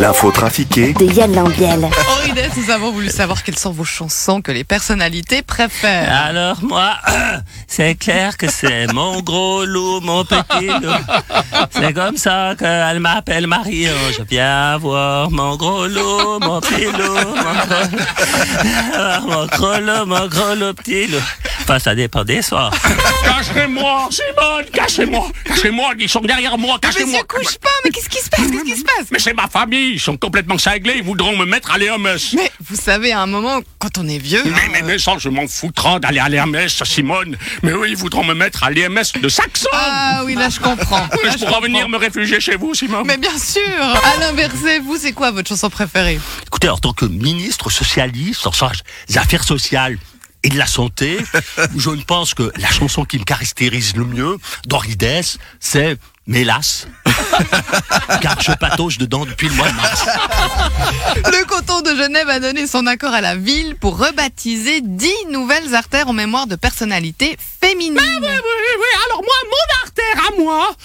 L'info 0.00 0.30
trafiquée 0.30 0.94
de 0.94 1.04
Yann 1.04 1.34
Lambiel. 1.34 1.84
Henri 1.84 2.32
nous 2.56 2.70
avons 2.70 2.90
voulu 2.90 3.10
savoir 3.10 3.42
quelles 3.42 3.58
sont 3.58 3.70
vos 3.70 3.84
chansons 3.84 4.40
que 4.40 4.50
les 4.50 4.64
personnalités 4.64 5.42
préfèrent. 5.42 6.10
Alors 6.10 6.56
moi, 6.62 6.94
c'est 7.68 7.96
clair 7.96 8.38
que 8.38 8.50
c'est 8.50 8.90
mon 8.94 9.20
gros 9.20 9.66
loup, 9.66 10.00
mon 10.00 10.24
petit 10.24 10.68
loup. 10.68 10.90
C'est 11.70 11.92
comme 11.92 12.16
ça 12.16 12.54
qu'elle 12.58 13.00
m'appelle 13.00 13.46
Marie. 13.46 13.88
Oh, 13.90 14.12
je 14.16 14.22
viens 14.22 14.78
voir 14.78 15.30
mon 15.30 15.56
gros 15.56 15.86
loup, 15.86 16.38
mon 16.40 16.60
petit 16.60 16.86
loup, 16.86 17.34
mon 17.36 17.54
gros, 17.66 19.28
mon 19.28 19.46
gros 19.48 19.80
loup, 19.80 20.06
mon 20.06 20.26
gros 20.28 20.54
loup, 20.54 20.72
petit 20.72 21.08
loup. 21.08 21.18
Ça 21.78 21.94
dépend 21.94 22.24
des 22.24 22.42
soirs. 22.50 22.72
Cachez-moi, 23.24 24.08
Simone, 24.10 24.64
cachez-moi, 24.72 25.26
cachez-moi, 25.44 25.92
ils 25.98 26.08
sont 26.08 26.20
derrière 26.20 26.58
moi, 26.58 26.78
Mais 26.82 26.88
cachez-moi. 26.88 27.06
Monsieur, 27.12 27.24
couche 27.24 27.58
pas, 27.58 27.68
mais 27.84 27.90
qu'est-ce 27.90 28.08
qui 28.08 28.18
se 28.18 28.28
passe 28.28 28.40
Qu'est-ce 28.50 28.64
qui 28.64 28.76
se 28.76 28.84
passe? 28.84 29.06
Mais 29.10 29.18
c'est 29.18 29.32
ma 29.34 29.48
famille, 29.48 29.92
ils 29.94 30.00
sont 30.00 30.16
complètement 30.16 30.58
cinglés, 30.58 30.94
ils 30.96 31.02
voudront 31.04 31.36
me 31.36 31.44
mettre 31.44 31.70
à 31.72 31.78
l'Hermès. 31.78 32.32
Mais 32.34 32.50
vous 32.68 32.76
savez, 32.76 33.12
à 33.12 33.20
un 33.20 33.26
moment, 33.26 33.60
quand 33.78 33.98
on 33.98 34.08
est 34.08 34.18
vieux, 34.18 34.42
Mais, 34.44 34.50
hein, 34.52 34.68
mais, 34.72 34.82
mais 34.82 34.98
ça, 34.98 35.12
je 35.18 35.28
m'en 35.28 35.46
foutra 35.46 35.98
d'aller 36.00 36.18
à 36.18 36.28
l'Hermès, 36.28 36.82
Simone. 36.84 37.36
Mais 37.62 37.70
eux, 37.72 37.88
ils 37.88 37.96
voudront 37.96 38.24
me 38.24 38.34
mettre 38.34 38.64
à 38.64 38.70
l'Hermès 38.70 39.12
de 39.12 39.28
Saxon. 39.28 39.68
Ah 39.72 40.22
oui, 40.24 40.34
là 40.34 40.48
je 40.48 40.60
comprends. 40.60 41.06
Mais 41.22 41.24
Là, 41.28 41.32
je 41.32 41.38
je 41.38 41.38
pourrais 41.38 41.52
comprends. 41.52 41.60
venir 41.60 41.88
me 41.88 41.96
réfugier 41.98 42.40
chez 42.40 42.56
vous, 42.56 42.74
Simone. 42.74 43.04
Mais 43.06 43.16
bien 43.16 43.36
sûr 43.38 43.62
Alain 44.16 44.32
Berset, 44.32 44.80
vous, 44.80 44.96
c'est 44.98 45.12
quoi 45.12 45.30
votre 45.30 45.48
chanson 45.48 45.70
préférée? 45.70 46.18
Écoutez, 46.46 46.68
en 46.68 46.78
tant 46.78 46.92
que 46.92 47.04
ministre 47.06 47.70
socialiste, 47.70 48.46
en 48.46 48.52
charge 48.52 48.80
des 49.08 49.18
affaires 49.18 49.44
sociales 49.44 49.98
et 50.42 50.48
de 50.48 50.58
la 50.58 50.66
santé, 50.66 51.18
je 51.76 51.90
ne 51.90 52.02
pense 52.02 52.34
que 52.34 52.50
la 52.56 52.70
chanson 52.70 53.04
qui 53.04 53.18
me 53.18 53.24
caractérise 53.24 53.96
le 53.96 54.04
mieux 54.04 54.36
d'Henri 54.66 54.96
c'est 55.60 55.98
Mélas. 56.26 56.86
Car 58.20 58.40
je 58.40 58.52
patauge 58.52 58.98
dedans 58.98 59.24
depuis 59.26 59.48
le 59.48 59.54
mois 59.54 59.68
de 59.68 59.74
mars. 59.74 60.06
Le 61.16 61.44
canton 61.44 61.80
de 61.80 61.96
Genève 61.96 62.28
a 62.28 62.38
donné 62.38 62.68
son 62.68 62.86
accord 62.86 63.12
à 63.12 63.20
la 63.20 63.34
ville 63.34 63.74
pour 63.74 63.98
rebaptiser 63.98 64.80
10 64.80 65.10
nouvelles 65.30 65.74
artères 65.74 66.08
en 66.08 66.12
mémoire 66.12 66.46
de 66.46 66.54
personnalités 66.54 67.36
féminines. 67.60 67.98
Oui, 67.98 68.18
oui, 68.22 68.28
oui, 68.28 68.69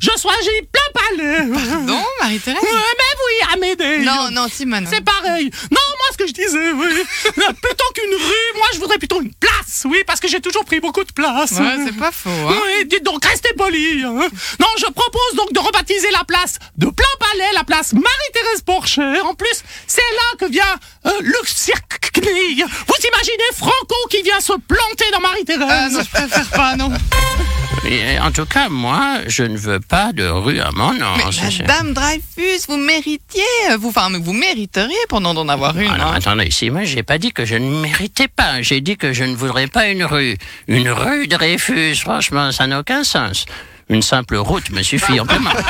je 0.00 0.08
suis 0.10 0.62
plein 0.72 1.16
palais. 1.16 1.38
Pardon, 1.52 2.02
Marie-Thérèse 2.20 2.62
Ouais, 2.62 2.68
mais 2.70 3.14
oui, 3.26 3.54
Amédée. 3.54 3.98
Non, 3.98 4.30
non, 4.30 4.48
Simone. 4.48 4.86
C'est 4.90 5.04
pareil. 5.04 5.50
Non, 5.70 5.80
moi, 5.98 6.06
ce 6.12 6.16
que 6.18 6.26
je 6.26 6.32
disais, 6.32 6.72
oui. 6.72 6.86
plutôt 7.34 7.92
qu'une 7.94 8.14
rue, 8.14 8.56
moi, 8.56 8.66
je 8.74 8.78
voudrais 8.78 8.98
plutôt 8.98 9.20
une 9.20 9.32
place, 9.34 9.84
oui, 9.84 10.02
parce 10.06 10.20
que 10.20 10.28
j'ai 10.28 10.40
toujours 10.40 10.64
pris 10.64 10.80
beaucoup 10.80 11.04
de 11.04 11.12
place. 11.12 11.52
Ouais, 11.52 11.76
c'est 11.86 11.96
pas 11.96 12.12
faux. 12.12 12.30
Hein. 12.30 12.56
Oui, 12.64 12.86
dites 12.86 13.02
donc, 13.04 13.24
restez 13.24 13.52
polis. 13.54 14.04
hein. 14.04 14.28
Non, 14.60 14.66
je 14.78 14.86
propose 14.86 15.34
donc 15.36 15.52
de 15.52 15.58
rebaptiser 15.60 16.10
la 16.10 16.24
place 16.24 16.56
de 16.76 16.86
plein 16.86 17.06
palais, 17.18 17.52
la 17.54 17.64
place 17.64 17.92
Marie-Thérèse 17.92 18.62
Porcher. 18.62 19.20
En 19.22 19.34
plus, 19.34 19.62
c'est 19.86 20.00
là 20.00 20.36
que 20.46 20.50
vient 20.50 20.64
euh, 21.06 21.10
le 21.20 21.36
cirque. 21.44 22.10
Vous 22.26 23.06
imaginez 23.08 23.44
Franco 23.56 23.94
qui 24.10 24.22
vient 24.22 24.40
se 24.40 24.52
planter 24.52 25.10
dans 25.12 25.20
Marie-Thérèse 25.20 25.92
non, 25.92 26.02
je 26.02 26.10
préfère 26.10 26.48
pas, 26.50 26.76
non. 26.76 26.90
Et 27.84 28.18
en 28.18 28.30
tout 28.32 28.46
cas, 28.46 28.68
moi, 28.68 29.18
je 29.26 29.42
ne 29.42 29.56
veux 29.56 29.80
pas 29.80 30.12
de 30.12 30.24
rue 30.24 30.60
à 30.60 30.70
mon 30.72 30.92
nom. 30.92 31.14
Madame 31.60 31.92
Dreyfus, 31.92 32.66
vous 32.68 32.76
méritiez, 32.76 33.42
vous, 33.78 33.88
enfin, 33.90 34.08
vous 34.18 34.32
mériteriez 34.32 34.96
pendant 35.08 35.34
d'en 35.34 35.48
avoir 35.48 35.78
une. 35.78 35.90
Ah 35.92 35.98
non, 35.98 36.06
hein. 36.06 36.14
attendez, 36.16 36.50
si 36.50 36.70
moi 36.70 36.84
j'ai 36.84 37.02
pas 37.02 37.18
dit 37.18 37.32
que 37.32 37.44
je 37.44 37.54
ne 37.54 37.80
méritais 37.80 38.28
pas, 38.28 38.62
j'ai 38.62 38.80
dit 38.80 38.96
que 38.96 39.12
je 39.12 39.24
ne 39.24 39.36
voudrais 39.36 39.66
pas 39.68 39.88
une 39.88 40.04
rue. 40.04 40.36
Une 40.68 40.90
rue 40.90 41.28
Dreyfus, 41.28 41.96
franchement, 41.96 42.50
ça 42.52 42.66
n'a 42.66 42.80
aucun 42.80 43.04
sens. 43.04 43.46
Une 43.88 44.02
simple 44.02 44.34
route 44.36 44.70
me 44.70 44.82
suffit 44.82 45.20
amplement. 45.20 45.50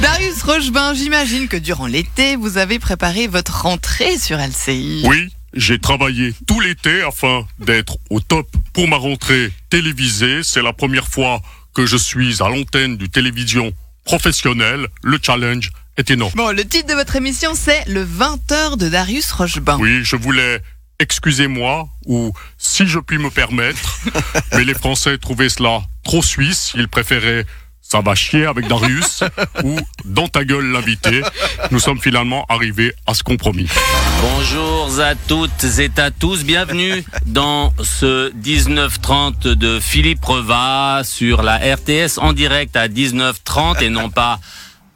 Darius 0.00 0.42
Rochebin, 0.42 0.94
j'imagine 0.94 1.46
que 1.46 1.56
durant 1.56 1.86
l'été, 1.86 2.34
vous 2.34 2.58
avez 2.58 2.80
préparé 2.80 3.28
votre 3.28 3.62
rentrée 3.62 4.18
sur 4.18 4.36
LCI. 4.36 5.04
Oui, 5.06 5.32
j'ai 5.54 5.78
travaillé 5.78 6.34
tout 6.46 6.60
l'été 6.60 7.02
afin 7.02 7.46
d'être 7.58 7.96
au 8.10 8.20
top 8.20 8.48
pour 8.72 8.88
ma 8.88 8.96
rentrée 8.96 9.52
télévisée. 9.70 10.42
C'est 10.42 10.62
la 10.62 10.72
première 10.72 11.08
fois 11.08 11.40
que 11.74 11.86
je 11.86 11.96
suis 11.96 12.42
à 12.42 12.48
l'antenne 12.48 12.96
du 12.96 13.08
télévision 13.08 13.72
professionnelle. 14.04 14.88
Le 15.02 15.18
challenge 15.22 15.70
est 15.96 16.10
énorme. 16.10 16.32
Bon, 16.34 16.54
le 16.54 16.64
titre 16.64 16.88
de 16.88 16.94
votre 16.94 17.16
émission, 17.16 17.52
c'est 17.54 17.84
Le 17.86 18.04
20h 18.04 18.76
de 18.76 18.88
Darius 18.88 19.30
Rochebin. 19.32 19.78
Oui, 19.78 20.04
je 20.04 20.16
voulais, 20.16 20.60
excusez-moi, 20.98 21.88
ou 22.06 22.32
si 22.58 22.86
je 22.86 22.98
puis 22.98 23.18
me 23.18 23.30
permettre, 23.30 24.00
mais 24.52 24.64
les 24.64 24.74
Français 24.74 25.18
trouvaient 25.18 25.48
cela 25.48 25.82
trop 26.02 26.22
suisse. 26.22 26.72
Ils 26.74 26.88
préféraient 26.88 27.46
ça 27.94 28.00
va 28.00 28.16
chier 28.16 28.44
avec 28.44 28.66
Darius 28.66 29.22
ou 29.62 29.78
dans 30.04 30.26
ta 30.26 30.44
gueule 30.44 30.66
l'invité. 30.72 31.22
Nous 31.70 31.78
sommes 31.78 32.00
finalement 32.00 32.44
arrivés 32.48 32.92
à 33.06 33.14
ce 33.14 33.22
compromis. 33.22 33.68
Bonjour 34.20 34.98
à 34.98 35.14
toutes 35.14 35.64
et 35.78 35.88
à 36.00 36.10
tous, 36.10 36.42
bienvenue 36.42 37.04
dans 37.24 37.72
ce 37.80 38.32
1930 38.32 39.46
de 39.46 39.78
Philippe 39.78 40.24
Reva 40.24 41.02
sur 41.04 41.42
la 41.42 41.58
RTS 41.58 42.18
en 42.18 42.32
direct 42.32 42.74
à 42.74 42.88
19h30 42.88 43.80
et 43.84 43.90
non 43.90 44.10
pas 44.10 44.40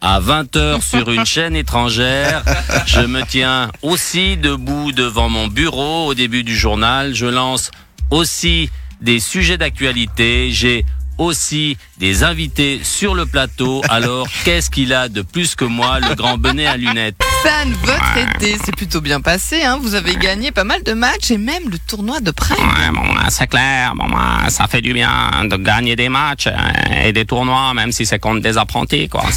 à 0.01 0.19
20h 0.21 0.83
sur 0.83 1.09
une 1.13 1.25
chaîne 1.25 1.55
étrangère. 1.55 2.43
Je 2.87 3.03
me 3.03 3.23
tiens 3.23 3.71
aussi 3.83 4.37
debout 4.37 4.91
devant 4.91 5.29
mon 5.29 5.47
bureau 5.47 6.09
au 6.09 6.15
début 6.15 6.43
du 6.43 6.57
journal. 6.57 7.15
Je 7.15 7.27
lance 7.27 7.71
aussi 8.11 8.71
des 9.01 9.21
sujets 9.21 9.57
d'actualité. 9.57 10.51
J'ai 10.51 10.85
aussi 11.19 11.77
des 11.99 12.25
invités 12.25 12.81
sur 12.83 13.15
le 13.15 13.27
plateau. 13.27 13.83
Alors, 13.89 14.27
qu'est-ce 14.45 14.71
qu'il 14.71 14.93
a 14.93 15.09
de 15.09 15.23
plus 15.23 15.55
que 15.55 15.65
moi, 15.65 16.01
le 16.01 16.15
grand 16.15 16.39
bonnet 16.39 16.67
à 16.67 16.77
lunettes 16.77 17.17
Stan, 17.41 17.71
votre 17.83 18.37
été 18.37 18.57
s'est 18.59 18.73
plutôt 18.73 19.01
bien 19.01 19.21
passé. 19.21 19.63
Hein. 19.63 19.79
Vous 19.81 19.95
avez 19.95 20.17
gagné 20.17 20.51
pas 20.51 20.65
mal 20.65 20.83
de 20.83 20.93
matchs 20.93 21.31
et 21.31 21.39
même 21.39 21.69
le 21.71 21.79
tournoi 21.79 22.21
de 22.21 22.31
Prague. 22.31 22.59
Ouais, 22.59 22.91
bon, 22.93 23.03
c'est 23.29 23.47
clair, 23.47 23.93
bon, 23.95 24.07
ça 24.49 24.67
fait 24.67 24.81
du 24.81 24.93
bien 24.93 25.09
de 25.45 25.57
gagner 25.57 25.97
des 25.97 26.09
matchs 26.09 26.47
euh, 26.47 27.05
et 27.05 27.13
des 27.13 27.25
tournois, 27.25 27.75
même 27.75 27.93
si 27.93 28.07
c'est 28.07 28.19
contre 28.19 28.41
des 28.41 28.59
apprentis, 28.59 29.09
quoi. 29.09 29.25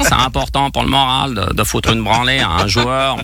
C'est 0.00 0.12
important 0.12 0.70
pour 0.70 0.82
le 0.82 0.88
moral 0.88 1.34
de, 1.34 1.54
de 1.54 1.64
foutre 1.64 1.92
une 1.92 2.02
branlée 2.02 2.40
à 2.40 2.50
un 2.50 2.66
joueur, 2.66 3.16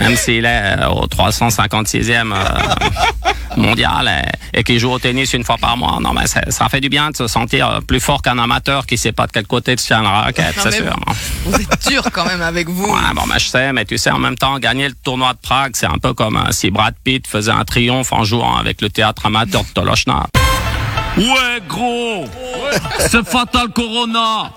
même 0.00 0.16
s'il 0.16 0.44
est 0.44 0.78
euh, 0.78 0.88
au 0.88 1.06
356e 1.06 2.32
euh, 2.32 3.49
mondial 3.56 4.08
et, 4.54 4.60
et 4.60 4.64
qu'il 4.64 4.78
joue 4.78 4.90
au 4.90 4.98
tennis 4.98 5.32
une 5.32 5.44
fois 5.44 5.56
par 5.58 5.76
mois. 5.76 5.98
Non, 6.00 6.12
mais 6.12 6.26
ça 6.26 6.68
fait 6.68 6.80
du 6.80 6.88
bien 6.88 7.10
de 7.10 7.16
se 7.16 7.26
sentir 7.26 7.68
euh, 7.68 7.80
plus 7.80 8.00
fort 8.00 8.22
qu'un 8.22 8.38
amateur 8.38 8.86
qui 8.86 8.98
sait 8.98 9.12
pas 9.12 9.26
de 9.26 9.32
quel 9.32 9.46
côté 9.46 9.76
de 9.76 9.80
tient 9.80 10.02
la 10.02 10.10
raquette, 10.10 10.54
c'est 10.56 10.70
mais 10.70 10.76
sûr. 10.76 10.96
Vous 11.44 11.54
êtes 11.54 11.88
dur 11.88 12.04
quand 12.12 12.26
même 12.26 12.42
avec 12.42 12.68
vous. 12.68 12.86
Ouais, 12.86 13.14
bon, 13.14 13.22
bah, 13.26 13.36
je 13.38 13.46
sais, 13.46 13.72
mais 13.72 13.84
tu 13.84 13.98
sais, 13.98 14.10
en 14.10 14.18
même 14.18 14.36
temps, 14.36 14.58
gagner 14.58 14.88
le 14.88 14.94
tournoi 14.94 15.32
de 15.32 15.38
Prague, 15.38 15.72
c'est 15.74 15.86
un 15.86 15.98
peu 15.98 16.14
comme 16.14 16.36
euh, 16.36 16.50
si 16.52 16.70
Brad 16.70 16.94
Pitt 17.02 17.26
faisait 17.26 17.52
un 17.52 17.64
triomphe 17.64 18.12
en 18.12 18.24
jouant 18.24 18.56
avec 18.56 18.80
le 18.80 18.90
théâtre 18.90 19.26
amateur 19.26 19.64
de 19.64 19.68
Tolochna. 19.68 20.26
Ouais, 21.16 21.60
gros 21.68 22.26
C'est 23.00 23.26
fatal 23.28 23.68
Corona 23.74 24.52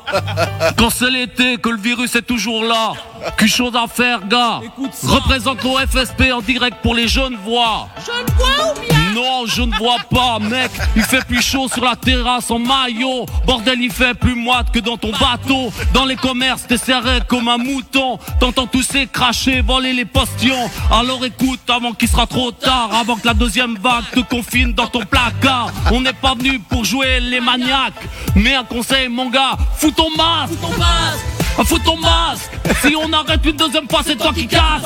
Quand 0.78 0.92
c'est 0.92 1.10
l'été, 1.10 1.58
que 1.58 1.70
le 1.70 1.78
virus 1.78 2.16
est 2.16 2.22
toujours 2.22 2.64
là 2.64 2.94
Qu'une 3.38 3.48
chose 3.48 3.74
à 3.76 3.88
faire, 3.88 4.26
gars 4.28 4.62
Représente 5.04 5.64
l'OFSP 5.64 6.32
en 6.32 6.42
direct 6.42 6.78
pour 6.84 6.94
les 6.94 7.08
jeunes 7.08 7.38
voix 7.44 7.90
Jeunes 8.06 8.36
voix 8.38 8.73
Non, 9.44 9.50
je 9.50 9.62
ne 9.62 9.76
vois 9.76 9.98
pas, 10.10 10.40
mec. 10.40 10.72
Il 10.96 11.04
fait 11.04 11.26
plus 11.26 11.42
chaud 11.42 11.68
sur 11.68 11.84
la 11.84 11.96
terrasse 11.96 12.50
en 12.50 12.60
maillot. 12.60 13.26
Bordel, 13.46 13.82
il 13.82 13.92
fait 13.92 14.14
plus 14.14 14.36
moite 14.36 14.72
que 14.72 14.80
dans 14.80 14.96
ton 14.96 15.12
bateau. 15.12 15.72
Dans 15.94 16.06
les 16.06 16.16
commerces, 16.16 16.66
t'es 16.68 16.78
serré 16.78 17.20
comme 17.28 17.50
un 17.50 17.58
mouton. 17.58 18.20
T'entends 18.40 18.68
tousser, 18.68 19.08
cracher, 19.12 19.62
voler 19.62 19.94
les 19.94 20.06
postions 20.06 20.70
Alors 20.92 21.26
écoute, 21.26 21.60
avant 21.68 21.92
qu'il 21.94 22.08
sera 22.08 22.28
trop 22.28 22.52
tard 22.52 22.90
Avant 22.94 23.16
que 23.16 23.28
la 23.28 23.34
deuxième 23.34 23.78
vague 23.78 24.10
te 24.14 24.20
confine 24.22 24.74
dans 24.74 24.88
ton 24.88 25.02
placard 25.02 25.72
On 25.92 26.02
n'est 26.02 26.14
pas 26.14 26.36
venu 26.36 26.60
pour 26.60 26.86
jouer 26.86 27.20
les 27.20 27.42
maniaques. 27.42 27.94
Mais 28.36 28.54
un 28.54 28.64
conseil, 28.64 29.10
mon 29.10 29.30
gars, 29.30 29.58
fous 29.78 29.92
ton 29.92 30.10
masque. 30.16 30.54
Fous 30.54 30.68
ton 30.68 30.78
masque. 30.78 31.66
Fous 31.66 31.80
ton 31.80 31.98
masque. 31.98 32.52
Si 32.82 32.96
on 32.96 33.12
arrête 33.14 33.46
une 33.46 33.58
deuxième 33.58 33.88
fois, 33.90 34.02
c'est 34.06 34.18
toi 34.18 34.32
qui 34.34 34.48
casse 34.48 34.84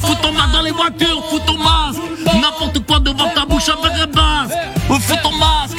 Fous 0.00 0.14
ton 0.20 0.32
masque 0.32 0.52
dans 0.52 0.62
les 0.62 0.70
voitures, 0.70 1.24
fous 1.30 1.40
ton 1.46 1.56
masque. 1.58 2.00
N'importe 2.34 2.78
quoi 2.80 2.81
devant 3.02 3.28
ta 3.34 3.44
bouche 3.44 3.68
avec 3.68 3.92
un 3.92 4.06
masque. 4.14 4.54
Fous 4.88 5.16
ton 5.22 5.32
masque. 5.32 5.76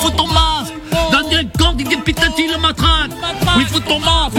Fous 0.00 0.10
ton 0.10 0.26
masque. 0.26 0.74
Daniel 1.12 1.48
Cordy, 1.58 1.84
Didier 1.84 1.98
Pitati, 1.98 2.46
le 2.48 2.58
matraque 2.58 3.10
Oui, 3.56 3.64
fous 3.68 3.80
ton 3.80 3.98
masque. 3.98 4.38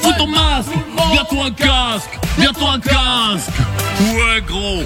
Fous 0.00 0.12
ton 0.18 0.26
masque. 0.26 0.70
Bientôt 1.12 1.42
un 1.42 1.50
casque. 1.50 2.18
Bientôt 2.38 2.66
un 2.66 2.80
casque. 2.80 3.50
Ouais, 4.00 4.42
gros 4.46 4.82